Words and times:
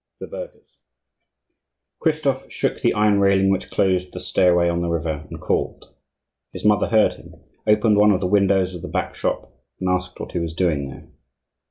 THE 0.19 0.25
BURGHERS 0.25 0.77
Christophe 1.99 2.51
shook 2.51 2.81
the 2.81 2.95
iron 2.95 3.19
railing 3.19 3.51
which 3.51 3.69
closed 3.69 4.11
the 4.13 4.19
stairway 4.19 4.67
on 4.67 4.81
the 4.81 4.89
river, 4.89 5.27
and 5.29 5.39
called. 5.39 5.93
His 6.53 6.65
mother 6.65 6.87
heard 6.87 7.13
him, 7.13 7.35
opened 7.67 7.97
one 7.97 8.09
of 8.09 8.19
the 8.19 8.25
windows 8.25 8.73
of 8.73 8.81
the 8.81 8.87
back 8.87 9.13
shop, 9.13 9.53
and 9.79 9.87
asked 9.87 10.19
what 10.19 10.31
he 10.31 10.39
was 10.39 10.55
doing 10.55 10.89
there. 10.89 11.07